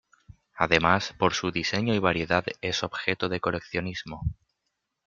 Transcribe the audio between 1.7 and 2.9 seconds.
y variedad es